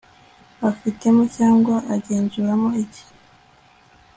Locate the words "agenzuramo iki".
1.95-3.03